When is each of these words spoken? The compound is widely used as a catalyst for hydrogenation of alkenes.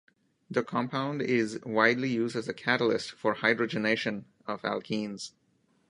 The 0.49 0.63
compound 0.63 1.21
is 1.21 1.59
widely 1.63 2.09
used 2.09 2.35
as 2.35 2.47
a 2.49 2.55
catalyst 2.55 3.11
for 3.11 3.35
hydrogenation 3.35 4.23
of 4.47 4.63
alkenes. 4.63 5.33